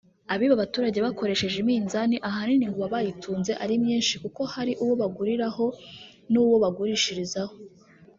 Abiba 0.33 0.53
abaturage 0.57 0.99
bakoresheje 1.05 1.55
iminzani 1.63 2.15
ahanini 2.29 2.65
ngo 2.67 2.79
baba 2.81 2.91
bayitunze 2.93 3.51
ari 3.63 3.73
myinshi 3.83 4.13
kuko 4.23 4.41
hari 4.53 4.71
uwo 4.83 4.93
baguriraho 5.01 5.65
n’uwo 6.31 6.55
bagurishirizaho 6.63 7.55